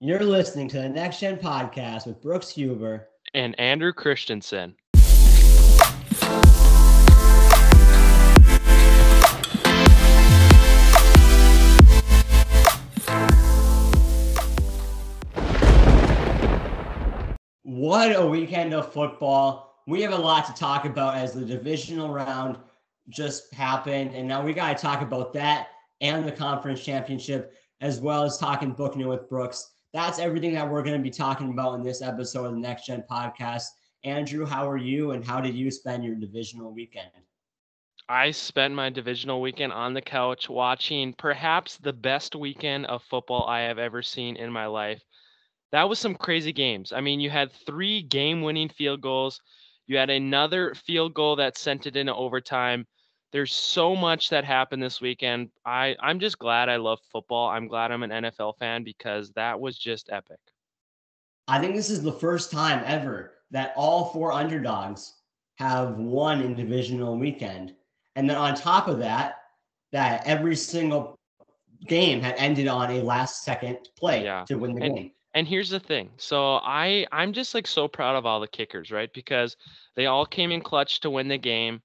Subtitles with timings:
[0.00, 4.76] You're listening to the Next Gen Podcast with Brooks Huber and Andrew Christianson.
[17.64, 19.82] What a weekend of football.
[19.88, 22.56] We have a lot to talk about as the divisional round
[23.08, 24.14] just happened.
[24.14, 25.70] And now we got to talk about that
[26.00, 30.68] and the conference championship, as well as talking booking it with Brooks that's everything that
[30.68, 33.64] we're going to be talking about in this episode of the Next Gen podcast.
[34.04, 37.10] Andrew, how are you and how did you spend your divisional weekend?
[38.08, 43.46] I spent my divisional weekend on the couch watching perhaps the best weekend of football
[43.46, 45.02] I have ever seen in my life.
[45.72, 46.92] That was some crazy games.
[46.92, 49.40] I mean, you had three game winning field goals,
[49.86, 52.86] you had another field goal that sent it into overtime
[53.32, 55.50] there's so much that happened this weekend.
[55.64, 57.48] I I'm just glad I love football.
[57.48, 60.38] I'm glad I'm an NFL fan because that was just epic.
[61.46, 65.14] I think this is the first time ever that all four underdogs
[65.56, 67.74] have won in divisional weekend.
[68.16, 69.36] And then on top of that,
[69.92, 71.18] that every single
[71.86, 74.44] game had ended on a last second play yeah.
[74.46, 75.10] to win the and, game.
[75.34, 76.10] And here's the thing.
[76.16, 79.12] So I I'm just like so proud of all the kickers, right?
[79.12, 79.56] Because
[79.96, 81.80] they all came in clutch to win the game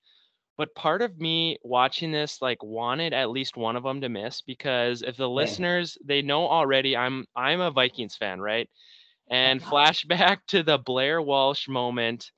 [0.58, 4.42] but part of me watching this like wanted at least one of them to miss
[4.42, 8.70] because if the listeners they know already I'm I'm a Vikings fan, right?
[9.30, 12.32] And flashback to the Blair Walsh moment,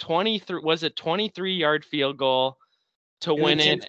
[0.00, 2.56] 23 was it 23 yard field goal
[3.22, 3.86] to win it.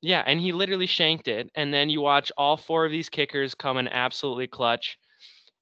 [0.00, 1.48] Yeah, and he literally shanked it.
[1.54, 4.98] And then you watch all four of these kickers come in absolutely clutch.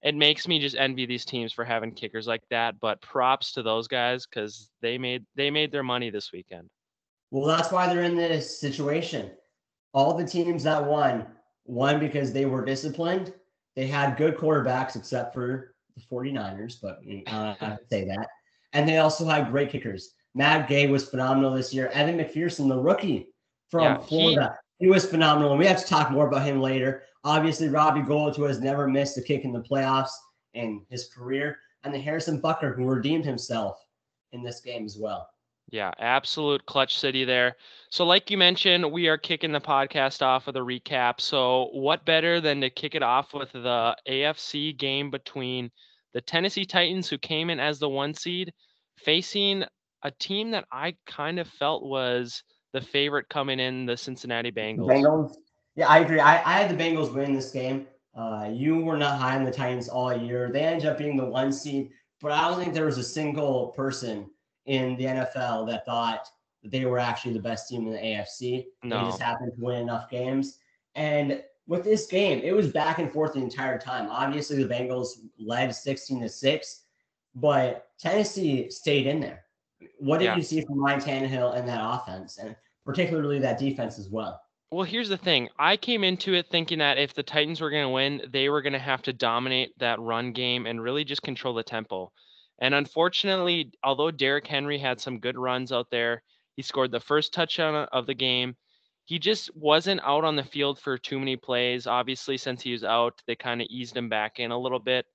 [0.02, 2.80] It makes me just envy these teams for having kickers like that.
[2.80, 6.70] But props to those guys because they made they made their money this weekend.
[7.31, 9.31] Well, that's why they're in this situation.
[9.92, 11.27] All the teams that won
[11.64, 13.33] won because they were disciplined.
[13.77, 17.01] They had good quarterbacks, except for the 49ers, but
[17.33, 18.28] uh, I say that.
[18.73, 20.14] And they also had great kickers.
[20.34, 21.89] Matt Gay was phenomenal this year.
[21.89, 23.29] Evan McPherson, the rookie
[23.69, 25.51] from yeah, Florida, he, he was phenomenal.
[25.51, 27.02] And we have to talk more about him later.
[27.24, 30.11] Obviously, Robbie Gould, who has never missed a kick in the playoffs
[30.55, 33.85] in his career, and the Harrison Butker, who redeemed himself
[34.33, 35.29] in this game as well.
[35.70, 37.57] Yeah, absolute clutch city there.
[37.91, 41.20] So, like you mentioned, we are kicking the podcast off with a recap.
[41.20, 45.70] So, what better than to kick it off with the AFC game between
[46.13, 48.53] the Tennessee Titans, who came in as the one seed,
[48.97, 49.64] facing
[50.03, 52.42] a team that I kind of felt was
[52.73, 54.89] the favorite coming in, the Cincinnati Bengals.
[54.89, 55.35] Bengals.
[55.77, 56.20] Yeah, I agree.
[56.20, 57.87] I, I had the Bengals win this game.
[58.17, 60.51] Uh, you were not high on the Titans all year.
[60.52, 63.69] They ended up being the one seed, but I don't think there was a single
[63.69, 64.29] person
[64.70, 66.29] in the NFL that thought
[66.63, 68.67] that they were actually the best team in the AFC.
[68.85, 69.01] No.
[69.01, 70.58] They just happened to win enough games.
[70.95, 74.08] And with this game, it was back and forth the entire time.
[74.08, 75.08] Obviously, the Bengals
[75.41, 76.83] led 16 to 6,
[77.35, 79.45] but Tennessee stayed in there.
[79.98, 80.36] What did yeah.
[80.36, 82.55] you see from Ryan Tannehill and that offense, and
[82.87, 84.41] particularly that defense as well?
[84.70, 85.48] Well, here's the thing.
[85.58, 88.63] I came into it thinking that if the Titans were going to win, they were
[88.63, 92.13] going to have to dominate that run game and really just control the tempo.
[92.60, 96.22] And unfortunately, although Derrick Henry had some good runs out there,
[96.56, 98.54] he scored the first touchdown of the game.
[99.06, 101.86] He just wasn't out on the field for too many plays.
[101.86, 105.06] Obviously, since he was out, they kind of eased him back in a little bit.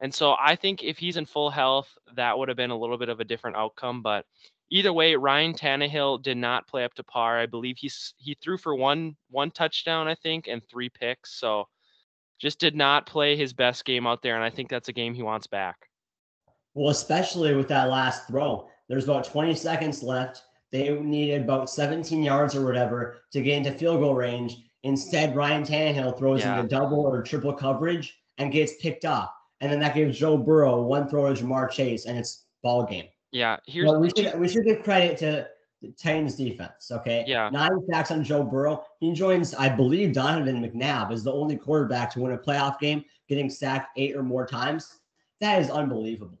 [0.00, 2.98] And so I think if he's in full health, that would have been a little
[2.98, 4.02] bit of a different outcome.
[4.02, 4.26] But
[4.70, 7.38] either way, Ryan Tannehill did not play up to par.
[7.38, 11.38] I believe he's he threw for one one touchdown, I think, and three picks.
[11.38, 11.68] So
[12.38, 14.34] just did not play his best game out there.
[14.34, 15.76] And I think that's a game he wants back.
[16.76, 20.42] Well, especially with that last throw, there's about 20 seconds left.
[20.70, 24.58] They needed about 17 yards or whatever to get into field goal range.
[24.82, 26.60] Instead, Ryan Tannehill throws yeah.
[26.60, 29.30] into double or triple coverage and gets picked off.
[29.62, 33.06] And then that gives Joe Burrow one throw to Ja'Marr Chase, and it's ball game.
[33.32, 35.48] Yeah, here's we should we should give credit to
[35.80, 36.90] the Titans defense.
[36.92, 37.24] Okay.
[37.26, 37.48] Yeah.
[37.48, 38.84] Nine sacks on Joe Burrow.
[39.00, 43.02] He joins, I believe, Donovan McNabb is the only quarterback to win a playoff game,
[43.28, 44.98] getting sacked eight or more times.
[45.40, 46.38] That is unbelievable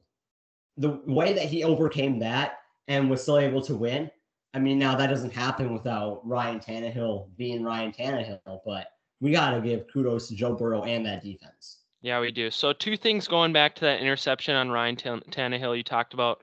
[0.76, 2.58] the way that he overcame that
[2.88, 4.10] and was still able to win.
[4.54, 8.88] I mean, now that doesn't happen without Ryan Tannehill being Ryan Tannehill, but
[9.20, 11.78] we got to give kudos to Joe Burrow and that defense.
[12.02, 12.50] Yeah, we do.
[12.50, 16.42] So, two things going back to that interception on Ryan Tannehill you talked about.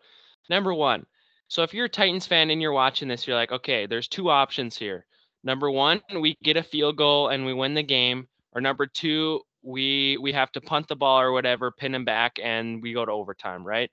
[0.50, 1.06] Number one,
[1.48, 4.30] so if you're a Titans fan and you're watching this, you're like, okay, there's two
[4.30, 5.06] options here.
[5.44, 8.28] Number one, we get a field goal and we win the game.
[8.54, 12.38] Or number two, we we have to punt the ball or whatever, pin him back,
[12.42, 13.90] and we go to overtime, right?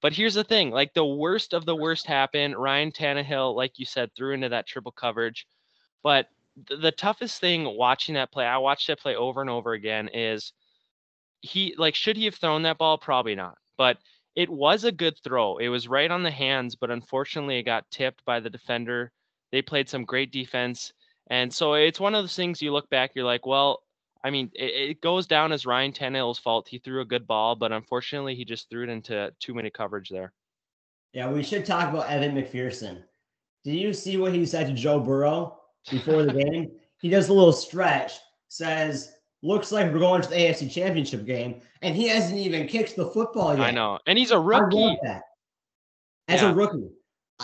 [0.00, 2.56] But here's the thing like the worst of the worst happened.
[2.56, 5.46] Ryan Tannehill, like you said, threw into that triple coverage.
[6.02, 6.28] But
[6.68, 10.08] th- the toughest thing watching that play, I watched that play over and over again,
[10.08, 10.52] is
[11.40, 12.98] he like should he have thrown that ball?
[12.98, 13.58] Probably not.
[13.76, 13.98] But
[14.36, 15.58] it was a good throw.
[15.58, 19.10] It was right on the hands, but unfortunately it got tipped by the defender.
[19.50, 20.92] They played some great defense.
[21.30, 23.82] And so it's one of those things you look back, you're like, well,
[24.24, 26.68] I mean, it, it goes down as Ryan Tannehill's fault.
[26.68, 30.08] He threw a good ball, but unfortunately he just threw it into too many coverage
[30.08, 30.32] there.
[31.12, 33.02] Yeah, we should talk about Evan McPherson.
[33.64, 35.58] Did you see what he said to Joe Burrow
[35.90, 36.70] before the game?
[37.00, 38.14] He does a little stretch,
[38.48, 39.12] says,
[39.42, 43.06] looks like we're going to the AFC championship game, and he hasn't even kicked the
[43.06, 43.66] football yet.
[43.66, 43.98] I know.
[44.06, 44.98] And he's a rookie.
[45.02, 45.22] that.
[46.28, 46.50] As yeah.
[46.50, 46.90] a rookie.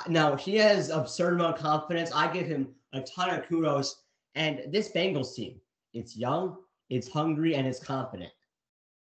[0.09, 2.11] Now he has absurd amount of confidence.
[2.13, 4.03] I give him a ton of kudos.
[4.35, 5.61] And this Bengals team,
[5.93, 6.57] it's young,
[6.91, 8.33] it's hungry, and it's confident.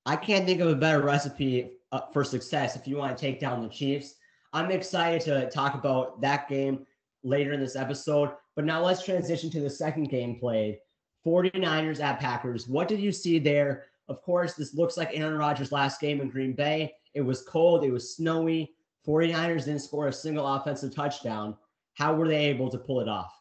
[0.07, 3.41] I can't think of a better recipe uh, for success if you want to take
[3.41, 4.15] down the Chiefs.
[4.53, 6.87] I'm excited to talk about that game
[7.23, 8.31] later in this episode.
[8.55, 10.79] But now let's transition to the second game played
[11.27, 12.69] 49ers at Packers.
[12.69, 13.87] What did you see there?
[14.09, 16.93] Of course, this looks like Aaron Rodgers' last game in Green Bay.
[17.15, 18.75] It was cold, it was snowy.
[19.07, 21.57] 49ers didn't score a single offensive touchdown.
[21.95, 23.33] How were they able to pull it off?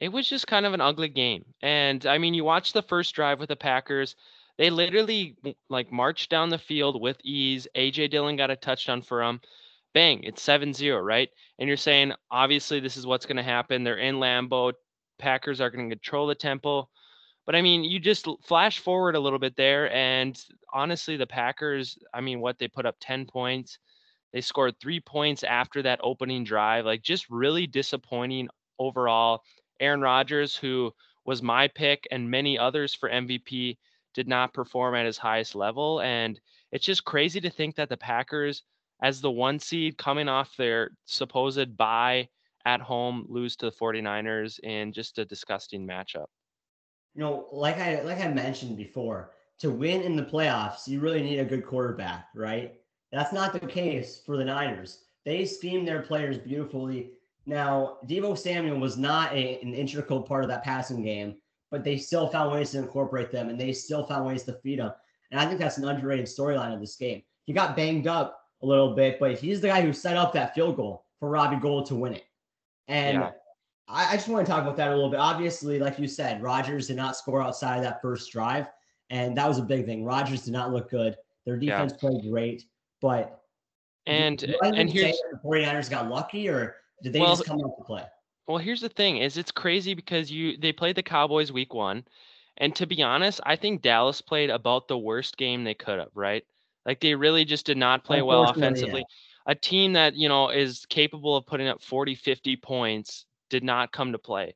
[0.00, 1.44] It was just kind of an ugly game.
[1.62, 4.16] And I mean, you watch the first drive with the Packers.
[4.58, 5.36] They literally
[5.68, 7.68] like marched down the field with ease.
[7.76, 9.40] AJ Dillon got a touchdown for them.
[9.92, 11.28] Bang, it's 7-0, right?
[11.58, 13.84] And you're saying obviously this is what's going to happen.
[13.84, 14.72] They're in Lambeau.
[15.18, 16.88] Packers are going to control the tempo.
[17.46, 20.40] But I mean, you just flash forward a little bit there and
[20.72, 23.78] honestly the Packers, I mean, what they put up 10 points
[24.32, 26.84] they scored three points after that opening drive.
[26.84, 28.48] Like just really disappointing
[28.78, 29.42] overall.
[29.80, 30.92] Aaron Rodgers, who
[31.24, 33.78] was my pick and many others for MVP,
[34.14, 36.00] did not perform at his highest level.
[36.00, 36.40] And
[36.72, 38.62] it's just crazy to think that the Packers,
[39.02, 42.28] as the one seed coming off their supposed bye
[42.64, 46.26] at home, lose to the 49ers in just a disgusting matchup.
[47.14, 51.22] You know, like I like I mentioned before, to win in the playoffs, you really
[51.22, 52.74] need a good quarterback, right?
[53.12, 55.04] That's not the case for the Niners.
[55.24, 57.12] They schemed their players beautifully.
[57.46, 61.36] Now, Deebo Samuel was not a, an integral part of that passing game,
[61.70, 64.78] but they still found ways to incorporate them and they still found ways to feed
[64.78, 64.92] them.
[65.30, 67.22] And I think that's an underrated storyline of this game.
[67.46, 70.54] He got banged up a little bit, but he's the guy who set up that
[70.54, 72.24] field goal for Robbie Gould to win it.
[72.88, 73.30] And yeah.
[73.88, 75.20] I, I just want to talk about that a little bit.
[75.20, 78.66] Obviously, like you said, Rodgers did not score outside of that first drive.
[79.10, 80.04] And that was a big thing.
[80.04, 81.16] Rodgers did not look good.
[81.46, 81.98] Their defense yeah.
[81.98, 82.64] played great.
[83.00, 83.40] But
[84.06, 87.84] and and here's the 49ers got lucky or did they well, just come out to
[87.84, 88.04] play?
[88.46, 92.04] Well, here's the thing is it's crazy because you they played the Cowboys week one.
[92.56, 96.10] And to be honest, I think Dallas played about the worst game they could have,
[96.14, 96.44] right?
[96.84, 99.00] Like they really just did not play well offensively.
[99.00, 99.52] Yeah.
[99.52, 103.92] A team that, you know, is capable of putting up 40, 50 points did not
[103.92, 104.54] come to play.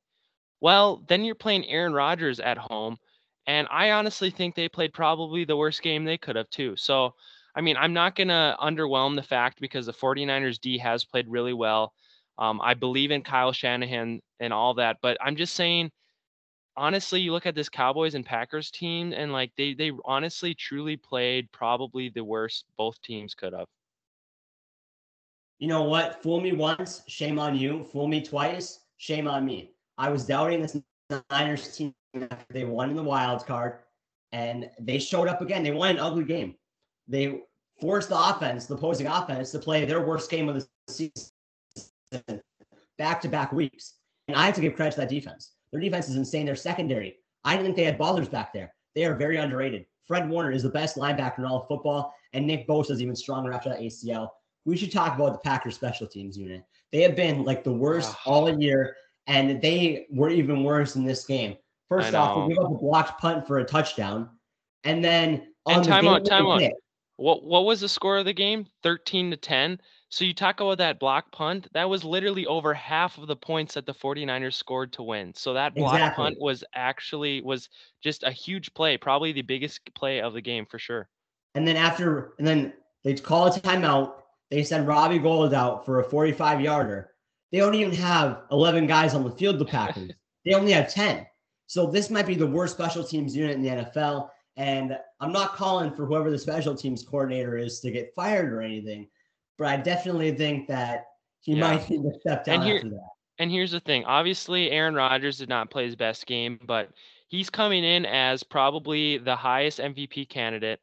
[0.61, 2.99] Well, then you're playing Aaron Rodgers at home.
[3.47, 6.77] And I honestly think they played probably the worst game they could have, too.
[6.77, 7.15] So
[7.55, 11.29] I mean, I'm not going to underwhelm the fact because the 49ers D has played
[11.29, 11.93] really well.
[12.39, 15.91] Um, I believe in Kyle Shanahan and all that, but I'm just saying,
[16.77, 20.97] honestly, you look at this Cowboys and Packers team, and like they they honestly truly
[20.97, 23.67] played probably the worst both teams could have.
[25.61, 26.23] You know what?
[26.23, 27.85] Fool me once, shame on you.
[27.85, 29.71] Fool me twice, shame on me.
[29.97, 30.77] I was doubting this
[31.31, 31.95] Niners team
[32.31, 33.79] after they won in the wild card,
[34.33, 35.63] and they showed up again.
[35.63, 36.57] They won an ugly game
[37.09, 37.41] they
[37.81, 41.31] forced the offense, the opposing offense, to play their worst game of the season
[42.99, 43.95] back to back weeks.
[44.29, 45.53] And I have to give credit to that defense.
[45.71, 46.47] Their defense is insane.
[46.47, 47.17] Their secondary.
[47.45, 48.75] I didn't think they had ballers back there.
[48.95, 49.87] They are very underrated.
[50.07, 53.17] Fred Warner is the best linebacker in all of football, and Nick Bosa is even
[53.17, 54.29] stronger after that ACL.
[54.65, 56.63] We should talk about the Packers special teams unit.
[56.93, 58.31] They have been like the worst ah.
[58.31, 61.57] all year, and they were even worse in this game.
[61.89, 64.31] First off, they give up a blocked punt for a touchdown,
[64.85, 66.63] and then on and time the out, time out.
[67.17, 68.67] What what was the score of the game?
[68.83, 69.81] 13 to 10.
[70.15, 73.75] So you talk about that block punt, that was literally over half of the points
[73.75, 75.35] that the 49ers scored to win.
[75.35, 76.23] So that block exactly.
[76.23, 77.69] punt was actually was
[78.01, 81.09] just a huge play, probably the biggest play of the game for sure.
[81.57, 84.13] And then after and then they call a timeout.
[84.53, 87.11] They send Robbie Gould out for a 45 yarder.
[87.51, 90.13] They don't even have 11 guys on the field, the Packers.
[90.45, 91.27] they only have 10.
[91.67, 94.29] So this might be the worst special teams unit in the NFL.
[94.57, 98.63] And I'm not calling for whoever the special teams coordinator is to get fired or
[98.63, 99.09] anything,
[99.59, 101.05] but I definitely think that
[101.41, 101.61] he yeah.
[101.61, 103.09] might need to step down here, after that.
[103.39, 106.91] And here's the thing obviously, Aaron Rodgers did not play his best game, but
[107.29, 110.81] he's coming in as probably the highest MVP candidate.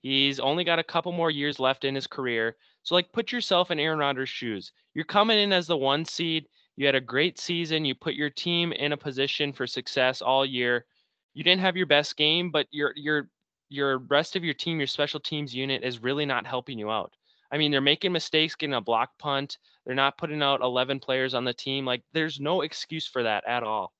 [0.00, 2.56] He's only got a couple more years left in his career.
[2.82, 4.72] So, like, put yourself in Aaron Rodgers' shoes.
[4.94, 6.46] You're coming in as the one seed.
[6.76, 7.84] You had a great season.
[7.84, 10.86] You put your team in a position for success all year
[11.34, 13.28] you didn't have your best game, but you're you're
[13.68, 17.12] your rest of your team, your special teams unit is really not helping you out.
[17.52, 19.58] I mean, they're making mistakes getting a block punt.
[19.84, 21.84] They're not putting out 11 players on the team.
[21.84, 23.92] Like, there's no excuse for that at all.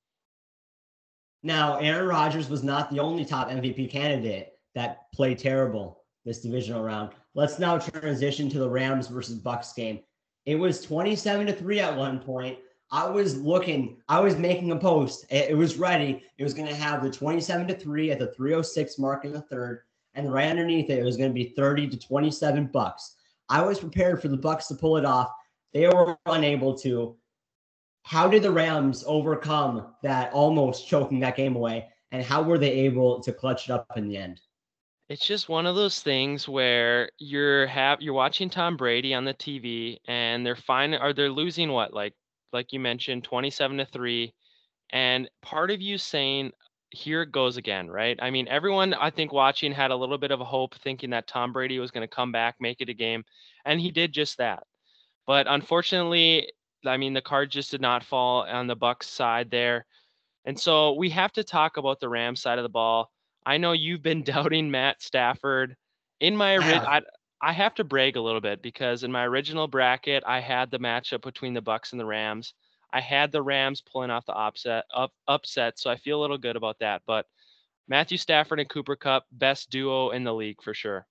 [1.42, 6.82] Now, Aaron Rodgers was not the only top MVP candidate that played terrible this divisional
[6.82, 7.10] round.
[7.34, 10.00] Let's now transition to the Rams versus Bucs game.
[10.46, 12.58] It was 27 to 3 at one point.
[12.90, 15.26] I was looking, I was making a post.
[15.30, 16.22] It, was ready.
[16.38, 19.40] It was going to have the 27 to 3 at the 306 mark in the
[19.40, 19.82] third.
[20.14, 23.14] And right underneath it, it was going to be 30 to 27 Bucs.
[23.52, 25.30] I was prepared for the Bucs to pull it off.
[25.74, 27.18] They were unable to.
[28.02, 31.88] How did the Rams overcome that almost choking that game away?
[32.12, 34.40] And how were they able to clutch it up in the end?
[35.10, 39.34] It's just one of those things where you're have you're watching Tom Brady on the
[39.34, 42.14] TV and they're fine are they're losing what like
[42.54, 44.32] like you mentioned, 27 to 3.
[44.94, 46.52] And part of you saying,
[46.92, 48.18] here it goes again, right?
[48.20, 51.26] I mean, everyone I think watching had a little bit of a hope thinking that
[51.26, 53.24] Tom Brady was going to come back, make it a game,
[53.64, 54.64] and he did just that.
[55.26, 56.52] But unfortunately,
[56.84, 59.86] I mean, the card just did not fall on the Bucs side there.
[60.44, 63.10] And so we have to talk about the Rams side of the ball.
[63.46, 65.76] I know you've been doubting Matt Stafford.
[66.20, 67.00] In my I,
[67.40, 70.78] I have to brag a little bit because in my original bracket, I had the
[70.78, 72.54] matchup between the Bucs and the Rams.
[72.92, 76.38] I had the Rams pulling off the upset, up, upset, so I feel a little
[76.38, 77.02] good about that.
[77.06, 77.26] But
[77.88, 81.06] Matthew Stafford and Cooper Kupp, best duo in the league for sure.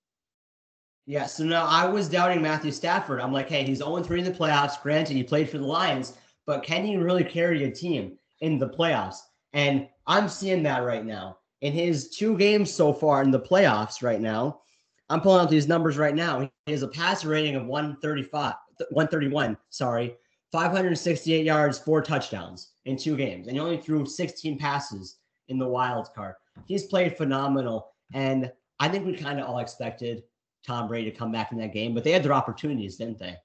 [1.07, 3.19] Yeah, so now I was doubting Matthew Stafford.
[3.19, 4.81] I'm like, hey, he's 0 3 in the playoffs.
[4.81, 6.13] Granted, he played for the Lions,
[6.45, 9.17] but can he really carry a team in the playoffs?
[9.53, 11.38] And I'm seeing that right now.
[11.61, 14.61] In his two games so far in the playoffs right now,
[15.09, 16.50] I'm pulling out these numbers right now.
[16.65, 18.53] He has a passer rating of 135,
[18.91, 20.15] 131, sorry,
[20.51, 25.17] 568 yards, four touchdowns in two games, and he only threw 16 passes
[25.48, 26.36] in the wild card.
[26.65, 30.24] He's played phenomenal, and I think we kind of all expected
[30.65, 33.36] Tom Brady to come back in that game, but they had their opportunities, didn't they?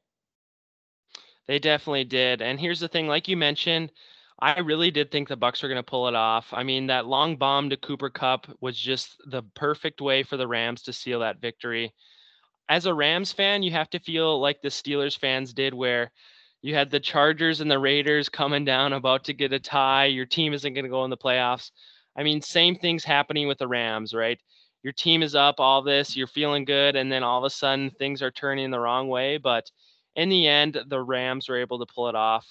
[1.47, 2.43] They definitely did.
[2.43, 3.93] And here's the thing, like you mentioned,
[4.39, 6.47] I really did think the Bucs were going to pull it off.
[6.53, 10.49] I mean, that long bomb to Cooper Kupp was just the perfect way for the
[10.49, 11.95] Rams to seal that victory.
[12.69, 16.11] As a Rams fan, you have to feel like the Steelers fans did where
[16.67, 20.07] you had the Chargers and the Raiders coming down about to get a tie.
[20.07, 21.71] Your team isn't going to go in the playoffs.
[22.17, 24.41] I mean, same things happening with the Rams, right?
[24.83, 27.91] Your team is up, all this, you're feeling good, and then all of a sudden
[27.91, 29.39] things are turning the wrong way.
[29.39, 29.71] But
[30.17, 32.45] in the end, the Rams were able to pull it off.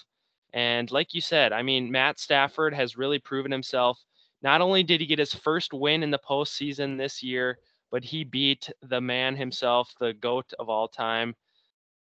[0.53, 3.99] And like you said, I mean, Matt Stafford has really proven himself.
[4.41, 7.57] Not only did he get his first win in the postseason this year,
[7.91, 11.35] but he beat the man himself, the GOAT of all time,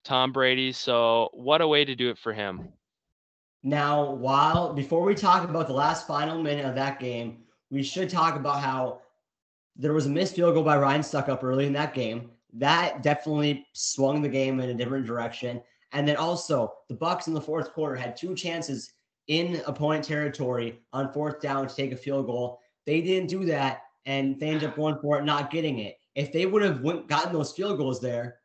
[0.08, 0.72] Tom Brady.
[0.72, 2.70] So, what a way to do it for him.
[3.62, 8.10] Now, while before we talk about the last final minute of that game, we should
[8.10, 9.02] talk about how
[9.76, 12.32] there was a missed field goal by Ryan Succop early in that game.
[12.54, 15.62] That definitely swung the game in a different direction.
[15.92, 18.94] And then also the Bucs in the fourth quarter had two chances
[19.28, 22.62] in opponent territory on fourth down to take a field goal.
[22.86, 25.98] They didn't do that, and they ended up going for it, not getting it.
[26.16, 28.37] If they would have went, gotten those field goals there,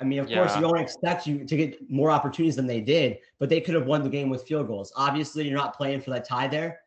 [0.00, 0.36] I mean, of yeah.
[0.36, 3.74] course, you don't expect you to get more opportunities than they did, but they could
[3.74, 4.92] have won the game with field goals.
[4.96, 6.80] Obviously, you're not playing for that tie there,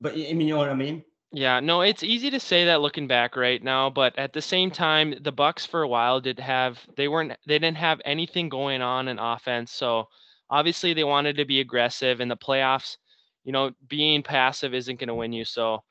[0.00, 1.04] but I mean, you know what I mean?
[1.32, 4.70] Yeah, no, it's easy to say that looking back right now, but at the same
[4.70, 8.82] time, the Bucs for a while did have they weren't they didn't have anything going
[8.82, 9.72] on in offense.
[9.72, 10.08] So
[10.48, 12.96] obviously they wanted to be aggressive in the playoffs.
[13.42, 15.44] You know, being passive isn't going to win you.
[15.44, 15.82] So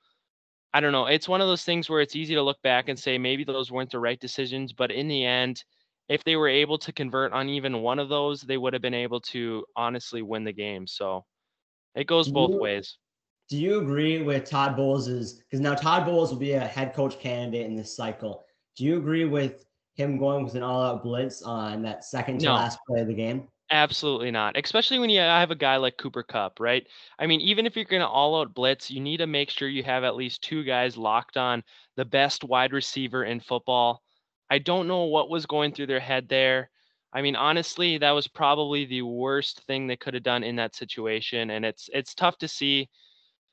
[0.73, 1.07] I don't know.
[1.07, 3.69] It's one of those things where it's easy to look back and say maybe those
[3.69, 5.63] weren't the right decisions, but in the end,
[6.13, 8.93] if they were able to convert on even one of those, they would have been
[8.93, 10.85] able to honestly win the game.
[10.85, 11.25] So
[11.95, 12.99] it goes both ways.
[13.49, 15.33] Do you agree with Todd Bowles's?
[15.33, 18.43] Because now Todd Bowles will be a head coach candidate in this cycle.
[18.77, 19.65] Do you agree with
[19.95, 22.53] him going with an all-out blitz on that second to no.
[22.53, 23.47] last play of the game?
[23.71, 24.55] Absolutely not.
[24.55, 26.85] Especially when you have a guy like Cooper Kupp, right?
[27.17, 29.67] I mean, even if you're going to all out blitz, you need to make sure
[29.67, 31.63] you have at least two guys locked on
[31.95, 34.02] the best wide receiver in football.
[34.53, 36.69] I don't know what was going through their head there.
[37.11, 40.75] I mean, honestly, that was probably the worst thing they could have done in that
[40.75, 42.87] situation, and it's it's tough to see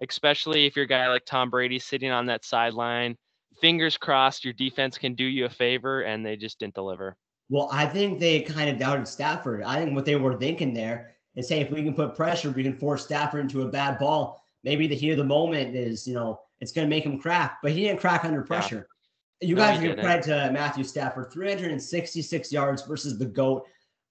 [0.03, 3.17] especially if you're a guy like Tom Brady sitting on that sideline.
[3.61, 7.17] Fingers crossed your defense can do you a favor, and they just didn't deliver.
[7.49, 9.63] Well, I think they kind of doubted Stafford.
[9.63, 12.63] I think what they were thinking there is, hey, if we can put pressure, we
[12.63, 14.43] can force Stafford into a bad ball.
[14.65, 17.59] Maybe the heat of the moment is, you know, it's going to make him crack,
[17.63, 18.87] but he didn't crack under pressure.
[18.89, 19.00] Yeah.
[19.41, 23.65] You guys no, give credit to Matthew Stafford, 366 yards versus the GOAT.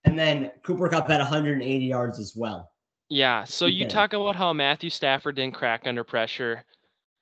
[0.05, 2.71] And then Cooper Kupp had 180 yards as well.
[3.09, 3.43] Yeah.
[3.43, 6.63] So you talk about how Matthew Stafford didn't crack under pressure.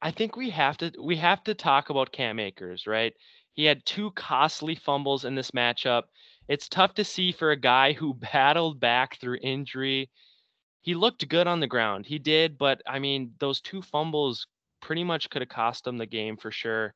[0.02, 3.14] I think we have to we have to talk about Cam Akers, right?
[3.54, 6.04] He had two costly fumbles in this matchup.
[6.48, 10.10] It's tough to see for a guy who battled back through injury.
[10.82, 12.06] He looked good on the ground.
[12.06, 14.48] He did, but I mean, those two fumbles
[14.82, 16.94] pretty much could have cost him the game for sure.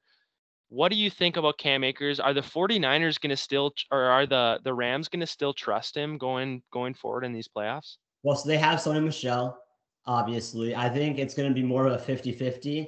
[0.72, 2.22] What do you think about Cam Akers?
[2.22, 5.98] Are the 49ers going to still or are the the Rams going to still trust
[5.98, 7.98] him going going forward in these playoffs?
[8.24, 9.58] Well, so they have Sony Michel,
[10.06, 10.74] obviously.
[10.74, 12.88] I think it's going to be more of a 50-50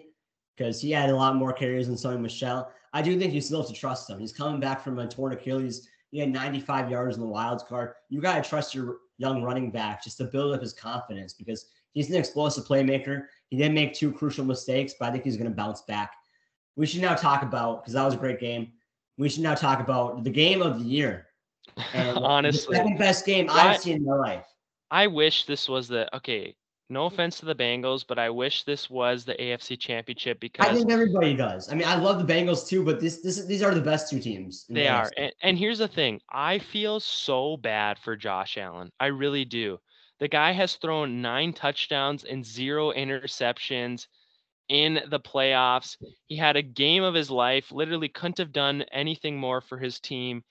[0.55, 2.71] because he had a lot more carries than Sony Michel.
[2.93, 4.17] I do think you still have to trust him.
[4.17, 5.89] He's coming back from a torn Achilles.
[6.11, 7.95] He had 95 yards in the wild card.
[8.07, 11.65] You got to trust your young running back just to build up his confidence because
[11.91, 13.23] he's an explosive playmaker.
[13.49, 16.13] He didn't make two crucial mistakes, but I think he's going to bounce back.
[16.75, 18.71] We should now talk about because that was a great game.
[19.17, 21.27] We should now talk about the game of the year.
[21.93, 24.45] And Honestly, the second best game I've seen in my life.
[24.91, 26.55] I wish this was the okay.
[26.89, 30.73] No offense to the Bengals, but I wish this was the AFC Championship because I
[30.73, 31.71] think everybody does.
[31.71, 34.19] I mean, I love the Bengals too, but this, this these are the best two
[34.19, 34.65] teams.
[34.69, 38.91] They the are, and, and here's the thing: I feel so bad for Josh Allen.
[38.99, 39.79] I really do.
[40.19, 44.07] The guy has thrown nine touchdowns and zero interceptions
[44.69, 45.97] in the playoffs.
[46.27, 47.71] He had a game of his life.
[47.71, 50.43] Literally couldn't have done anything more for his team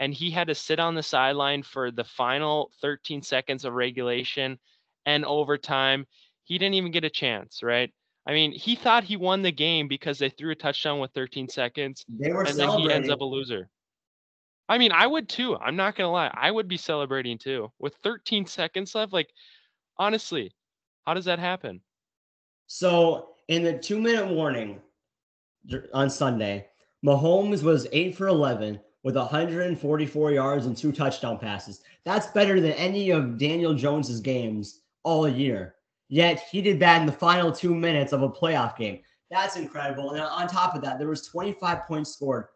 [0.00, 4.58] and he had to sit on the sideline for the final 13 seconds of regulation
[5.04, 6.06] and overtime.
[6.44, 7.92] He didn't even get a chance, right?
[8.26, 11.48] I mean, he thought he won the game because they threw a touchdown with 13
[11.48, 12.04] seconds.
[12.08, 13.68] They were and then he ends up a loser.
[14.68, 15.56] I mean, I would too.
[15.56, 16.30] I'm not gonna lie.
[16.32, 17.70] I would be celebrating too.
[17.78, 19.28] With 13 seconds left, like
[19.98, 20.52] honestly,
[21.06, 21.82] how does that happen?
[22.66, 24.80] So in the two minute warning
[25.92, 26.68] on Sunday,
[27.04, 31.80] Mahomes was eight for 11, with 144 yards and two touchdown passes.
[32.04, 35.74] That's better than any of Daniel Jones's games all year.
[36.08, 39.00] Yet he did that in the final two minutes of a playoff game.
[39.30, 40.12] That's incredible.
[40.12, 42.46] And on top of that, there was 25 points scored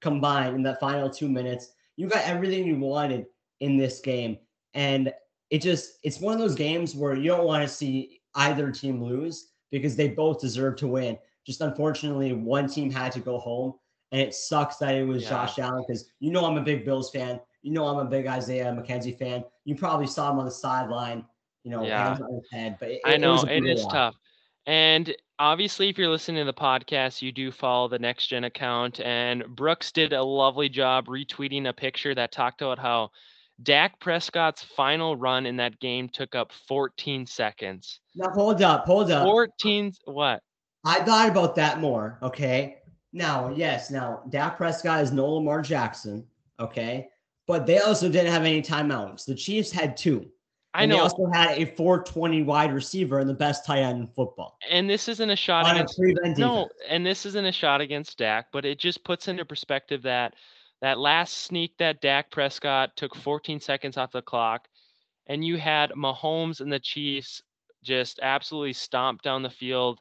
[0.00, 1.72] combined in the final two minutes.
[1.96, 3.26] You got everything you wanted
[3.60, 4.38] in this game.
[4.74, 5.12] And
[5.50, 9.02] it just it's one of those games where you don't want to see either team
[9.02, 11.18] lose because they both deserve to win.
[11.46, 13.74] Just unfortunately, one team had to go home
[14.12, 15.30] and it sucks that it was yeah.
[15.30, 17.40] Josh Allen because you know I'm a big Bills fan.
[17.62, 19.44] You know I'm a big Isaiah McKenzie fan.
[19.64, 21.24] You probably saw him on the sideline,
[21.62, 22.08] you know, yeah.
[22.08, 22.76] hands on his head.
[22.80, 24.16] But it, I know it, it is tough.
[24.66, 29.00] And obviously, if you're listening to the podcast, you do follow the Next Gen account.
[29.00, 33.10] And Brooks did a lovely job retweeting a picture that talked about how
[33.62, 38.00] Dak Prescott's final run in that game took up 14 seconds.
[38.14, 39.24] Now hold up, hold up.
[39.24, 40.42] 14 what?
[40.84, 42.18] I thought about that more.
[42.22, 42.78] Okay.
[43.12, 46.24] Now, yes, now Dak Prescott is no Lamar Jackson,
[46.60, 47.08] okay,
[47.46, 49.24] but they also didn't have any timeouts.
[49.24, 50.30] The Chiefs had two.
[50.72, 50.94] I know.
[50.94, 54.56] They also had a 420 wide receiver and the best tight end in football.
[54.70, 58.18] And this isn't a shot On against a no, and this isn't a shot against
[58.18, 60.34] Dak, but it just puts into perspective that
[60.80, 64.68] that last sneak that Dak Prescott took 14 seconds off the clock,
[65.26, 67.42] and you had Mahomes and the Chiefs
[67.82, 70.00] just absolutely stomp down the field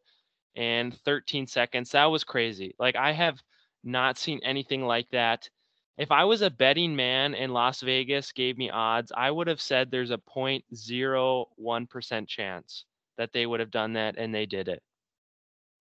[0.56, 1.92] and 13 seconds.
[1.92, 2.76] That was crazy.
[2.80, 3.42] Like I have
[3.84, 5.50] not seen anything like that.
[5.98, 9.62] If I was a betting man and Las Vegas gave me odds, I would have
[9.62, 12.86] said there's a 0.01% chance
[13.18, 14.82] that they would have done that and they did it.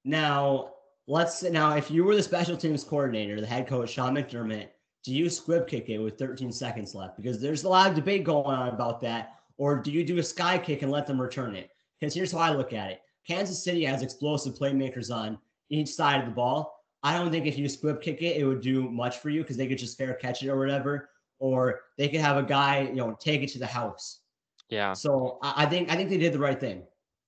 [0.05, 0.73] Now,
[1.07, 4.69] let's now if you were the special teams coordinator, the head coach Sean McDermott,
[5.05, 7.17] do you squib kick it with 13 seconds left?
[7.17, 9.37] Because there's a lot of debate going on about that.
[9.57, 11.71] Or do you do a sky kick and let them return it?
[11.99, 13.01] Because here's how I look at it.
[13.27, 16.85] Kansas City has explosive playmakers on each side of the ball.
[17.03, 19.57] I don't think if you squib kick it, it would do much for you because
[19.57, 22.97] they could just fair catch it or whatever, or they could have a guy, you
[22.97, 24.21] know, take it to the house.
[24.69, 24.93] Yeah.
[24.93, 26.83] So I think I think they did the right thing.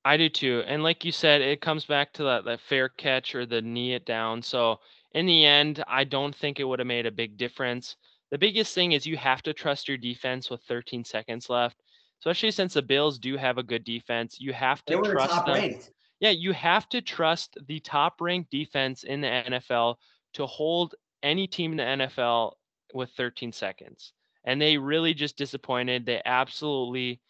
[0.05, 0.63] I do too.
[0.67, 3.95] And like you said, it comes back to that, that fair catch or the knee
[3.95, 4.43] it down.
[4.43, 4.81] So
[5.13, 7.97] in the end, I don't think it would have made a big difference.
[8.31, 11.77] The biggest thing is you have to trust your defense with 13 seconds left
[12.21, 14.37] especially since the Bills do have a good defense.
[14.39, 15.55] You have to trust them.
[15.55, 15.91] Ranked.
[16.21, 19.97] Yeah, you have to trust the top ranked defense in the NFL
[20.35, 22.53] to hold any team in the NFL
[22.93, 24.13] with 13 seconds.
[24.45, 26.05] And they really just disappointed.
[26.05, 27.21] They absolutely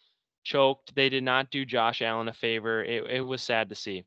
[0.43, 0.93] choked.
[0.93, 2.83] They did not do Josh Allen a favor.
[2.83, 4.03] It, it was sad to see.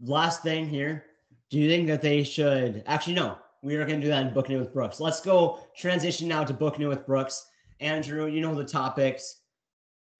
[0.00, 1.06] Last thing here.
[1.52, 3.36] Do you think that they should actually no?
[3.60, 5.00] We are going to do that in booking it with Brooks.
[5.00, 7.46] Let's go transition now to booking it with Brooks.
[7.78, 9.42] Andrew, you know the topics.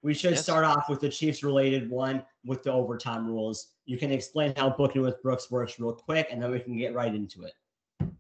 [0.03, 0.43] We should yes.
[0.43, 3.69] start off with the Chiefs related one with the overtime rules.
[3.87, 6.77] You can explain how booking It with Brooks works real quick, and then we can
[6.77, 7.55] get right into it.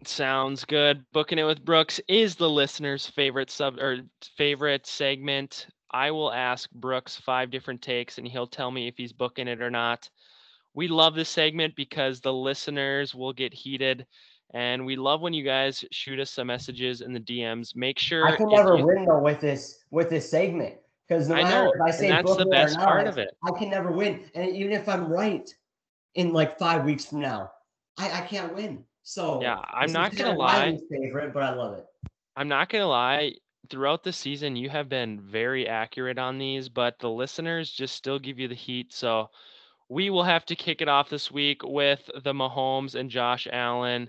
[0.06, 1.04] Sounds good.
[1.12, 3.98] Booking it with Brooks is the listener's favorite sub or
[4.38, 5.66] favorite segment.
[5.90, 9.60] I will ask Brooks five different takes, and he'll tell me if he's booking it
[9.60, 10.08] or not.
[10.74, 14.06] We love this segment because the listeners will get heated.
[14.54, 17.74] And we love when you guys shoot us some messages in the DMs.
[17.74, 20.74] Make sure I can never you, win though with this with this segment
[21.08, 23.30] because no I matter know, if I say that's the best not, part of it.
[23.44, 25.48] I can never win, and even if I'm right
[26.16, 27.50] in like five weeks from now,
[27.96, 28.84] I, I can't win.
[29.02, 30.76] So yeah, I'm not gonna lie.
[30.90, 31.86] Favorite, but I love it.
[32.36, 33.32] I'm not gonna lie.
[33.70, 38.18] Throughout the season, you have been very accurate on these, but the listeners just still
[38.18, 38.92] give you the heat.
[38.92, 39.30] So
[39.92, 44.08] we will have to kick it off this week with the Mahomes and Josh Allen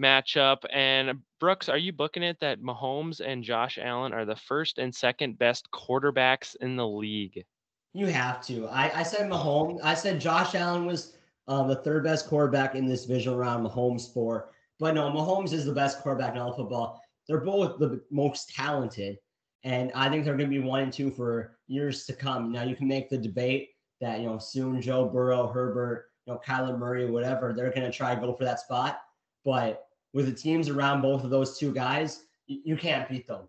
[0.00, 0.58] matchup.
[0.72, 4.94] And Brooks, are you booking it that Mahomes and Josh Allen are the first and
[4.94, 7.44] second best quarterbacks in the league?
[7.92, 8.68] You have to.
[8.68, 9.80] I, I said Mahomes.
[9.82, 11.16] I said Josh Allen was
[11.48, 13.66] uh, the third best quarterback in this divisional round.
[13.66, 17.02] Mahomes four, but no, Mahomes is the best quarterback in all football.
[17.26, 19.18] They're both the most talented,
[19.64, 22.52] and I think they're going to be one and two for years to come.
[22.52, 23.70] Now you can make the debate
[24.00, 27.96] that you know soon Joe Burrow, Herbert, you know Kyler Murray, whatever, they're going to
[27.96, 29.02] try to go for that spot.
[29.44, 33.48] But with the teams around both of those two guys, you, you can't beat them.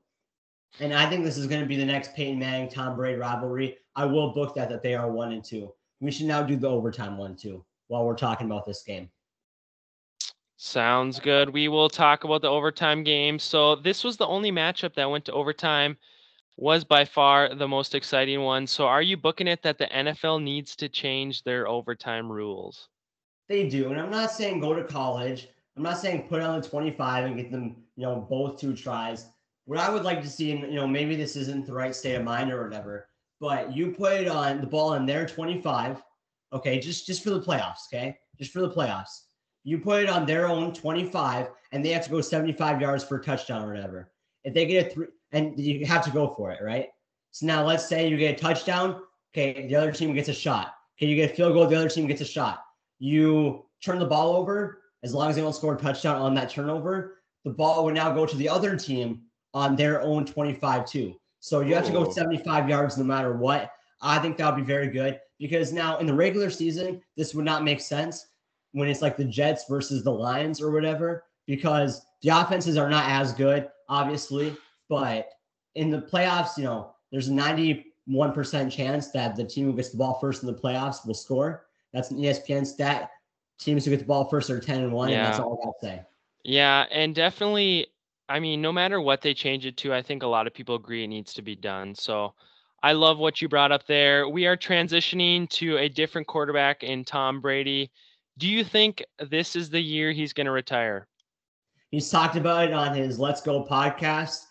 [0.80, 3.78] And I think this is going to be the next Peyton Manning Tom Brady rivalry.
[3.96, 5.74] I will book that that they are one and two.
[6.00, 9.10] We should now do the overtime one too while we're talking about this game.
[10.56, 11.50] Sounds good.
[11.50, 13.40] We will talk about the overtime game.
[13.40, 15.98] So this was the only matchup that went to overtime.
[16.58, 18.68] Was by far the most exciting one.
[18.68, 22.90] So are you booking it that the NFL needs to change their overtime rules?
[23.50, 23.90] They do.
[23.90, 25.48] And I'm not saying go to college.
[25.76, 29.26] I'm not saying put on the 25 and get them, you know, both two tries.
[29.66, 32.16] What I would like to see, and you know, maybe this isn't the right state
[32.16, 33.08] of mind or whatever,
[33.40, 36.02] but you put it on the ball in their 25,
[36.54, 39.22] okay, just just for the playoffs, okay, just for the playoffs.
[39.64, 43.18] You put it on their own 25, and they have to go 75 yards for
[43.18, 44.12] a touchdown or whatever.
[44.44, 46.88] If they get a three, and you have to go for it, right?
[47.32, 49.02] So now let's say you get a touchdown,
[49.34, 50.74] okay, the other team gets a shot.
[50.98, 52.64] Okay, you get a field goal, the other team gets a shot.
[53.00, 56.50] You turn the ball over, as long as they don't score a touchdown on that
[56.50, 59.22] turnover, the ball would now go to the other team
[59.54, 61.16] on their own 25 too.
[61.40, 63.72] So you have to go 75 yards no matter what.
[64.02, 67.46] I think that would be very good because now in the regular season, this would
[67.46, 68.28] not make sense
[68.74, 73.10] when it's like the Jets versus the Lions or whatever, because the offenses are not
[73.10, 74.56] as good, obviously.
[74.90, 75.30] But
[75.76, 79.98] in the playoffs, you know, there's a 91% chance that the team who gets the
[79.98, 81.68] ball first in the playoffs will score.
[81.94, 83.12] That's an ESPN stat
[83.60, 85.18] teams who get the ball first are 10 and 1 yeah.
[85.18, 86.02] and that's all I got to say.
[86.44, 87.88] Yeah, and definitely
[88.32, 90.76] I mean, no matter what they change it to, I think a lot of people
[90.76, 91.94] agree it needs to be done.
[91.94, 92.34] So
[92.82, 94.30] I love what you brought up there.
[94.30, 97.92] We are transitioning to a different quarterback in Tom Brady.
[98.38, 101.08] Do you think this is the year he's going to retire?
[101.92, 104.46] He's talked about it on his Let's Go podcast,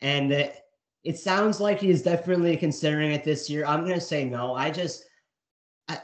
[0.00, 0.60] and it,
[1.04, 3.64] it sounds like he's definitely considering it this year.
[3.66, 4.54] I'm going to say no.
[4.54, 5.04] I just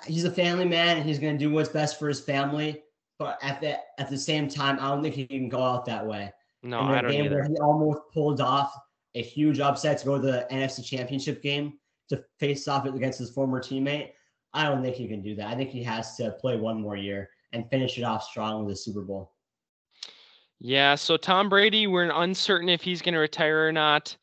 [0.06, 2.82] he's a family man and he's going to do what's best for his family.
[3.18, 6.06] But at the at the same time, I don't think he can go out that
[6.06, 6.32] way.
[6.62, 7.44] No, I don't either.
[7.44, 8.72] he almost pulled off
[9.14, 13.30] a huge upset to go to the NFC Championship game to face off against his
[13.30, 14.10] former teammate.
[14.54, 15.48] I don't think he can do that.
[15.48, 18.74] I think he has to play one more year and finish it off strong with
[18.74, 19.32] the Super Bowl.
[20.60, 24.16] Yeah, so Tom Brady, we're uncertain if he's going to retire or not.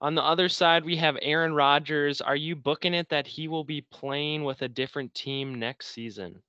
[0.00, 2.20] On the other side, we have Aaron Rodgers.
[2.20, 6.40] Are you booking it that he will be playing with a different team next season?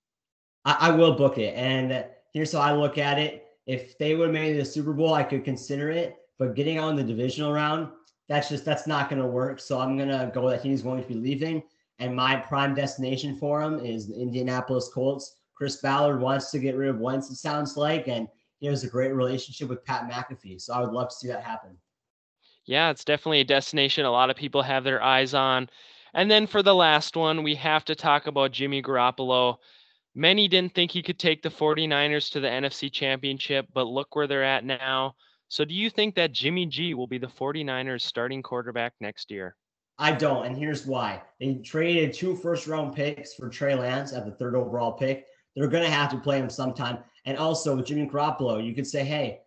[0.65, 1.55] I, I will book it.
[1.55, 3.45] And here's how I look at it.
[3.65, 6.15] If they would have made the Super Bowl, I could consider it.
[6.37, 7.89] But getting on the divisional round,
[8.27, 9.59] that's just that's not going to work.
[9.59, 11.63] So I'm going to go that he's going to be leaving.
[11.99, 15.35] And my prime destination for him is the Indianapolis Colts.
[15.53, 18.89] Chris Ballard wants to get rid of Wentz, it sounds like, and he has a
[18.89, 20.61] great relationship with Pat McAfee.
[20.61, 21.77] So I would love to see that happen
[22.69, 25.67] yeah, it's definitely a destination a lot of people have their eyes on.
[26.13, 29.57] And then for the last one, we have to talk about Jimmy Garoppolo.
[30.13, 34.27] Many didn't think he could take the 49ers to the NFC Championship, but look where
[34.27, 35.15] they're at now.
[35.47, 39.55] So do you think that Jimmy G will be the 49ers starting quarterback next year?
[39.97, 41.23] I don't, and here's why.
[41.39, 45.25] They traded two first round picks for Trey Lance at the third overall pick.
[45.55, 46.99] They're going to have to play him sometime.
[47.25, 49.41] And also with Jimmy Garoppolo, you could say, hey,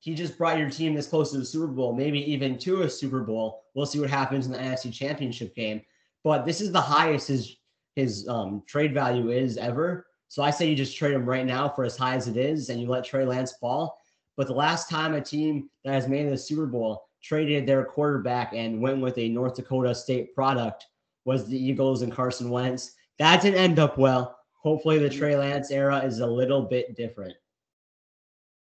[0.00, 2.90] he just brought your team this close to the Super Bowl, maybe even to a
[2.90, 3.64] Super Bowl.
[3.74, 5.80] We'll see what happens in the NFC Championship game.
[6.22, 7.56] But this is the highest his
[7.96, 10.06] his um, trade value is ever.
[10.28, 12.68] So I say you just trade him right now for as high as it is,
[12.68, 13.98] and you let Trey Lance fall.
[14.36, 18.52] But the last time a team that has made the Super Bowl traded their quarterback
[18.52, 20.86] and went with a North Dakota State product
[21.24, 22.92] was the Eagles and Carson Wentz.
[23.18, 24.36] That didn't end up well.
[24.64, 27.34] Hopefully, the Trey Lance era is a little bit different.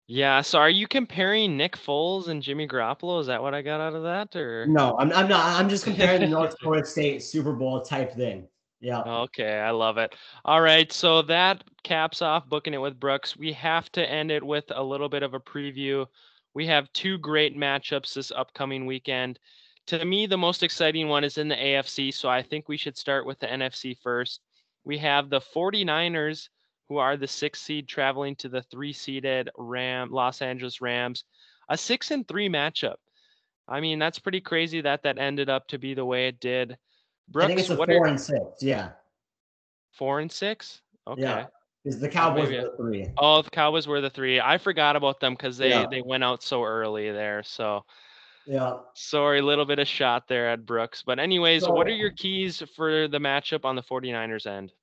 [0.08, 0.42] Yeah.
[0.42, 3.22] So are you comparing Nick Foles and Jimmy Garoppolo?
[3.22, 4.36] Is that what I got out of that?
[4.36, 5.60] Or no, I'm, I'm not.
[5.60, 8.48] I'm just comparing the North Dakota State Super Bowl type thing.
[8.82, 9.02] Yeah.
[9.02, 10.16] Okay, I love it.
[10.46, 13.36] All right, so that caps off booking it with Brooks.
[13.36, 16.06] We have to end it with a little bit of a preview.
[16.54, 19.38] We have two great matchups this upcoming weekend.
[19.88, 22.98] To me, the most exciting one is in the AFC, so I think we should
[22.98, 24.40] start with the NFC first.
[24.90, 26.50] We have the 49ers,
[26.88, 31.26] who are the six seed, traveling to the three seeded Ram Los Angeles Rams.
[31.70, 32.96] A six and three matchup.
[33.68, 36.76] I mean, that's pretty crazy that that ended up to be the way it did.
[37.28, 38.64] Brooks, I think it's a four are, and six.
[38.64, 38.90] Yeah.
[39.92, 40.82] Four and six.
[41.06, 41.22] Okay.
[41.22, 41.46] Yeah.
[41.86, 43.08] Is the oh, Cowboys were the three?
[43.20, 44.42] Oh, the Cowboys were the three.
[44.42, 45.86] I forgot about them because they yeah.
[45.88, 47.44] they went out so early there.
[47.44, 47.86] So.
[48.48, 48.78] Yeah.
[48.96, 51.04] Sorry, a little bit of shot there at Brooks.
[51.06, 54.74] But anyways, so, what are your keys for the matchup on the 49ers end?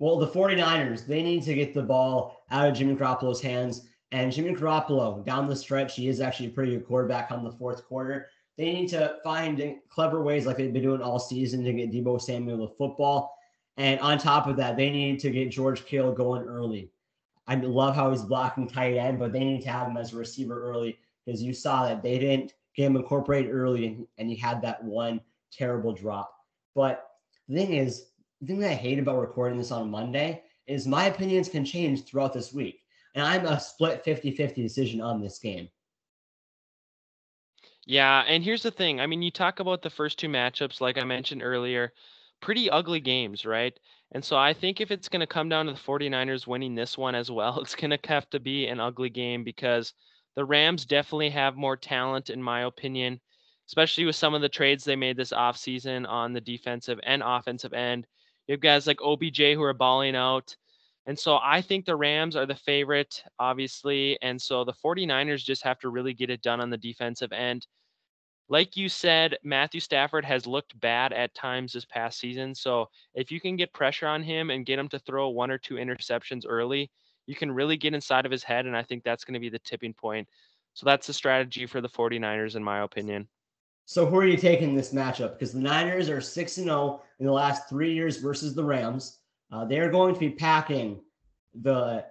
[0.00, 3.86] Well, the 49ers, they need to get the ball out of Jimmy Garoppolo's hands.
[4.12, 7.52] And Jimmy Garoppolo, down the stretch, he is actually a pretty good quarterback on the
[7.52, 8.28] fourth quarter.
[8.56, 12.18] They need to find clever ways, like they've been doing all season, to get Deebo
[12.18, 13.36] Samuel the football.
[13.76, 16.90] And on top of that, they need to get George Kittle going early.
[17.46, 20.16] I love how he's blocking tight end, but they need to have him as a
[20.16, 24.36] receiver early because you saw that they didn't get him incorporated early and, and he
[24.36, 25.20] had that one
[25.52, 26.32] terrible drop.
[26.74, 27.06] But
[27.48, 28.06] the thing is,
[28.40, 32.04] the thing that I hate about recording this on Monday is my opinions can change
[32.04, 32.82] throughout this week.
[33.14, 35.68] And I'm a split 50 50 decision on this game.
[37.86, 39.00] Yeah, and here's the thing.
[39.00, 41.92] I mean, you talk about the first two matchups, like I mentioned earlier,
[42.40, 43.78] pretty ugly games, right?
[44.12, 46.96] And so I think if it's going to come down to the 49ers winning this
[46.96, 49.92] one as well, it's going to have to be an ugly game because
[50.36, 53.20] the Rams definitely have more talent, in my opinion,
[53.66, 57.72] especially with some of the trades they made this offseason on the defensive and offensive
[57.72, 58.06] end.
[58.50, 60.56] You have guys like OBJ who are balling out.
[61.06, 64.18] And so I think the Rams are the favorite, obviously.
[64.22, 67.66] And so the 49ers just have to really get it done on the defensive end
[68.50, 72.52] like you said, Matthew Stafford has looked bad at times this past season.
[72.52, 75.56] So if you can get pressure on him and get him to throw one or
[75.56, 76.90] two interceptions early,
[77.26, 78.66] you can really get inside of his head.
[78.66, 80.28] And I think that's going to be the tipping point.
[80.74, 83.28] So that's the strategy for the 49ers, in my opinion.
[83.90, 85.32] So who are you taking this matchup?
[85.32, 89.18] Because the Niners are 6 and 0 in the last three years versus the Rams.
[89.50, 91.00] Uh, they are going to be packing
[91.60, 92.04] the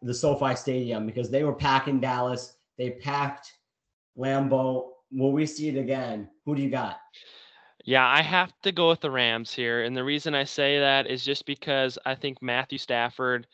[0.00, 2.54] the SoFi Stadium because they were packing Dallas.
[2.78, 3.52] They packed
[4.16, 6.30] Lambeau will we see it again?
[6.46, 6.98] Who do you got?
[7.84, 9.84] Yeah, I have to go with the Rams here.
[9.84, 13.46] And the reason I say that is just because I think Matthew Stafford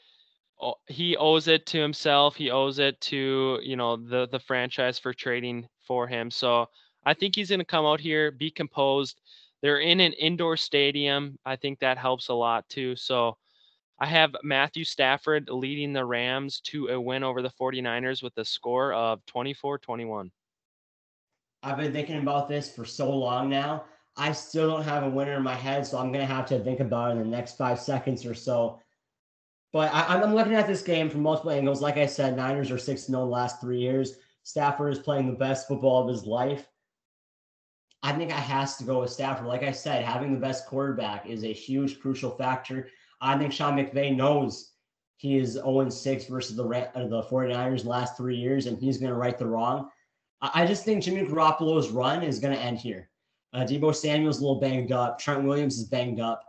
[0.87, 2.37] he owes it to himself.
[2.37, 6.31] He owes it to, you know, the the franchise for trading for him.
[6.31, 6.69] So
[7.07, 9.21] I think he's going to come out here, be composed.
[9.63, 11.39] They're in an indoor stadium.
[11.45, 12.97] I think that helps a lot too.
[12.97, 13.37] So
[13.99, 18.45] I have Matthew Stafford leading the Rams to a win over the 49ers with a
[18.45, 20.31] score of 24 21.
[21.63, 23.85] I've been thinking about this for so long now.
[24.17, 26.81] I still don't have a winner in my head, so I'm gonna have to think
[26.81, 28.81] about it in the next five seconds or so.
[29.73, 31.83] But I, am looking at this game from multiple angles.
[31.83, 34.19] Like I said, Niners are six 0 the last three years.
[34.43, 36.69] Stafford is playing the best football of his life.
[38.05, 39.47] I think I has to go with Stafford.
[39.47, 42.89] Like I said, having the best quarterback is a huge, crucial factor.
[43.23, 44.73] I think Sean McVay knows
[45.17, 49.17] he is 0 6 versus the, the 49ers last three years, and he's going to
[49.17, 49.89] right the wrong.
[50.43, 53.09] I just think Jimmy Garoppolo's run is going to end here.
[53.55, 55.19] Uh, Deebo Samuel's a little banged up.
[55.19, 56.45] Trent Williams is banged up.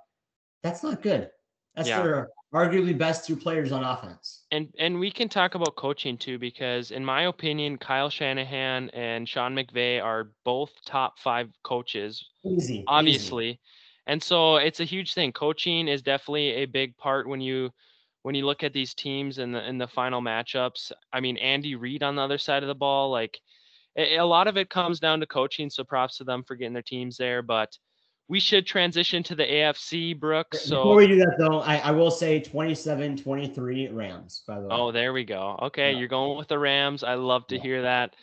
[0.62, 1.30] That's not good.
[1.74, 2.02] That's yeah.
[2.02, 4.46] their arguably best two players on offense.
[4.52, 9.28] And and we can talk about coaching too, because in my opinion, Kyle Shanahan and
[9.28, 12.26] Sean McVay are both top five coaches.
[12.46, 12.86] Easy.
[12.88, 13.50] Obviously.
[13.50, 13.60] Easy.
[14.08, 15.34] And so it's a huge thing.
[15.34, 17.72] Coaching is definitely a big part when you
[18.22, 20.91] when you look at these teams in the in the final matchups.
[21.12, 23.38] I mean, Andy Reid on the other side of the ball, like
[23.98, 25.70] a lot of it comes down to coaching.
[25.70, 27.41] So props to them for getting their teams there.
[27.41, 27.78] But
[28.28, 30.66] we should transition to the AFC, Brooks.
[30.66, 34.62] So before we do that, though, I, I will say 27 23 Rams, by the
[34.62, 34.68] way.
[34.72, 35.60] Oh, there we go.
[35.64, 35.92] Okay.
[35.92, 36.00] Yeah.
[36.00, 37.04] You're going with the Rams.
[37.04, 37.62] I love to yeah.
[37.62, 38.16] hear that.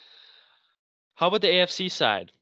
[1.14, 2.32] How about the AFC side?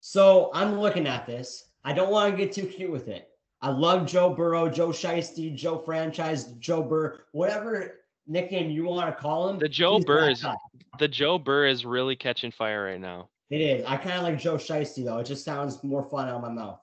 [0.00, 1.70] So I'm looking at this.
[1.84, 3.28] I don't want to get too cute with it.
[3.62, 9.20] I love Joe Burrow, Joe Shiesty, Joe Franchise, Joe Burr, whatever nickname you want to
[9.20, 9.58] call him.
[9.58, 10.44] The Joe Burr is
[10.98, 13.28] the Joe Burr is really catching fire right now.
[13.52, 13.84] It is.
[13.86, 15.18] I kind of like Joe Shiesty though.
[15.18, 16.80] It just sounds more fun out of my mouth.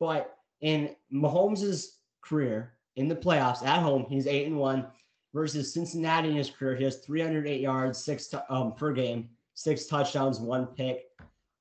[0.00, 1.88] But in Mahomes'
[2.22, 4.86] career in the playoffs at home, he's eight and one
[5.34, 6.74] versus Cincinnati in his career.
[6.74, 11.02] He has 308 yards, six um, per game, six touchdowns, one pick.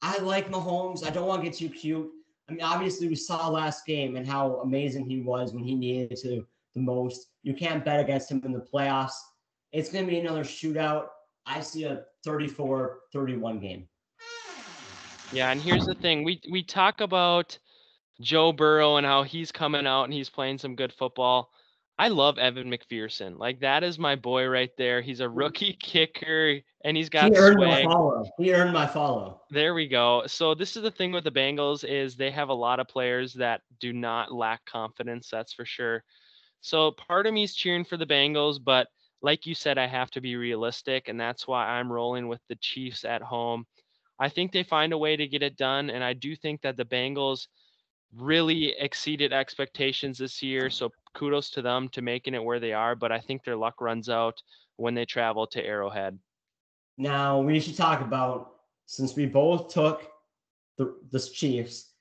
[0.02, 1.06] I like Mahomes.
[1.06, 2.10] I don't want to get too cute.
[2.48, 6.18] I mean, obviously, we saw last game and how amazing he was when he needed
[6.22, 7.28] to the most.
[7.44, 9.20] You can't bet against him in the playoffs.
[9.74, 11.08] It's going to be another shootout.
[11.46, 13.89] I see a 34 31 game.
[15.31, 17.57] Yeah, and here's the thing we we talk about
[18.21, 21.51] Joe Burrow and how he's coming out and he's playing some good football.
[21.97, 23.39] I love Evan McPherson.
[23.39, 25.01] Like that is my boy right there.
[25.01, 25.38] He's a mm.
[25.38, 27.85] rookie kicker and he's got he earned swag.
[27.85, 28.25] my follow.
[28.38, 29.41] He earned my follow.
[29.49, 30.23] There we go.
[30.27, 33.33] So this is the thing with the Bengals is they have a lot of players
[33.35, 36.03] that do not lack confidence, that's for sure.
[36.61, 38.88] So part of me is cheering for the Bengals, but
[39.21, 42.55] like you said, I have to be realistic, and that's why I'm rolling with the
[42.57, 43.65] Chiefs at home.
[44.19, 46.78] I think they find a way to get it done, and I do think that
[46.78, 47.47] the Bengals
[48.15, 50.69] really exceeded expectations this year.
[50.69, 53.82] So kudos to them to making it where they are, but I think their luck
[53.82, 54.41] runs out
[54.78, 56.17] when they travel to Arrowhead.
[56.97, 58.51] Now we should talk about
[58.86, 60.10] since we both took
[60.78, 61.91] the the Chiefs,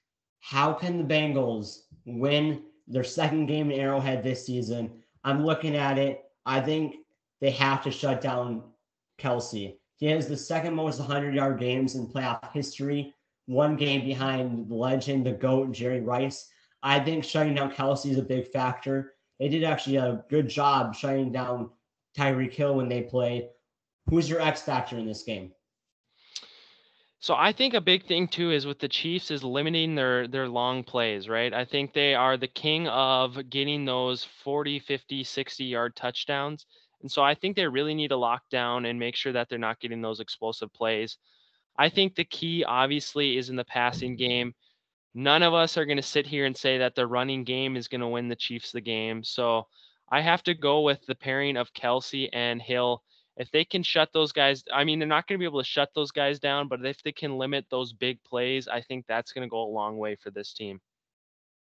[0.41, 5.03] how can the Bengals win their second game in Arrowhead this season?
[5.25, 6.25] I'm looking at it.
[6.45, 6.97] I think
[7.41, 8.63] they have to shut down
[9.19, 9.77] Kelce.
[9.97, 13.15] He has the second most 100 yard games in playoff history,
[13.47, 16.49] one game behind the legend, the GOAT, Jerry Rice.
[16.83, 19.15] I think shutting down Kelce is a big factor.
[19.39, 21.71] They did actually a good job shutting down
[22.17, 23.49] Tyreek Hill when they played.
[24.09, 25.53] Who's your X factor in this game?
[27.25, 30.47] So I think a big thing too is with the Chiefs is limiting their their
[30.47, 31.55] long plays, right?
[31.55, 36.67] I think they are the king of getting those 40, 50, 60 yard touchdowns.
[37.05, 39.59] And so I think they really need to lock down and make sure that they're
[39.59, 41.19] not getting those explosive plays.
[41.79, 44.55] I think the key obviously is in the passing game.
[45.15, 47.87] None of us are going to sit here and say that the running game is
[47.87, 49.23] going to win the Chiefs the game.
[49.23, 49.69] So
[50.11, 53.05] I have to go with the pairing of Kelce and Hill
[53.37, 55.69] if they can shut those guys, I mean, they're not going to be able to
[55.69, 59.33] shut those guys down, but if they can limit those big plays, I think that's
[59.33, 60.81] going to go a long way for this team.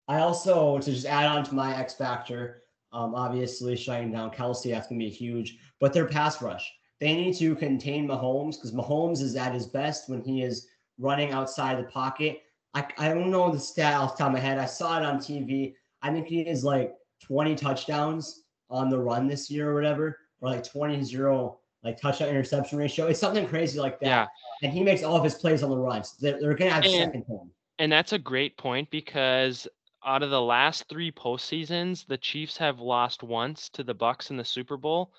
[0.06, 4.70] I also, to just add on to my X factor, um, obviously shutting down Kelce,
[4.70, 6.72] that's going to be huge, but their pass rush.
[7.00, 10.66] They need to contain Mahomes because Mahomes is at his best when he is
[10.98, 12.42] running outside the pocket.
[12.74, 14.58] I, I don't know the stat off the top of my head.
[14.58, 15.74] I saw it on TV.
[16.02, 20.50] I think he is like 20 touchdowns on the run this year or whatever or
[20.50, 23.06] like 20 0 like touchdown interception ratio.
[23.06, 24.06] It's something crazy like that.
[24.06, 24.26] Yeah.
[24.62, 26.16] And he makes all of his plays on the runs.
[26.18, 27.50] They're, they're going to have and, second home.
[27.78, 29.68] And that's a great point because
[30.08, 34.38] out of the last three postseasons, the Chiefs have lost once to the Bucs in
[34.38, 35.12] the Super Bowl.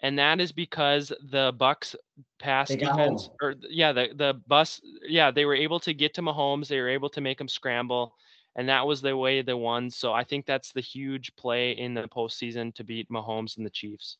[0.00, 1.94] And that is because the Bucs
[2.40, 6.66] pass defense, or yeah, the the bus, yeah, they were able to get to Mahomes.
[6.66, 8.16] They were able to make him scramble,
[8.56, 9.90] and that was the way they won.
[9.90, 13.70] So I think that's the huge play in the postseason to beat Mahomes and the
[13.70, 14.16] Chiefs.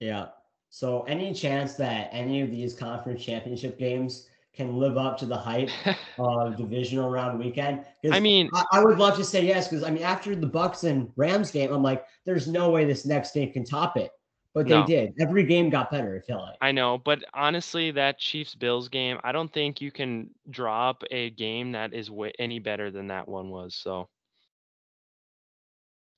[0.00, 0.26] Yeah.
[0.70, 5.36] So any chance that any of these conference championship games can live up to the
[5.36, 5.70] hype
[6.18, 7.84] of divisional round weekend?
[8.10, 10.84] I mean, I, I, would love to say yes because I mean, after the Bucs
[10.84, 14.10] and Rams game, I'm like, there's no way this next game can top it.
[14.52, 14.84] But they no.
[14.84, 15.14] did.
[15.20, 16.20] Every game got better.
[16.20, 16.56] I feel like.
[16.60, 21.30] I know, but honestly, that Chiefs Bills game, I don't think you can drop a
[21.30, 23.76] game that is way, any better than that one was.
[23.76, 24.08] So.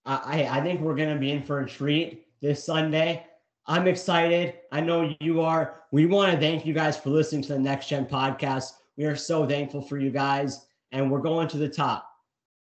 [0.05, 3.25] I I think we're gonna be in for a treat this Sunday.
[3.73, 4.57] I'm excited.
[4.71, 5.85] I know you are.
[5.93, 8.73] We want to thank you guys for listening to the Next Gen podcast.
[8.99, 12.07] We are so thankful for you guys, and we're going to the top.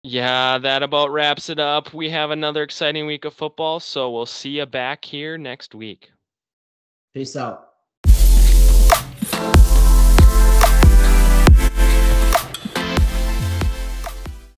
[0.04, 1.93] Yeah, that about wraps it up.
[1.93, 6.12] We have another exciting week of football, so we'll see you back here next week.
[7.13, 7.66] Peace out.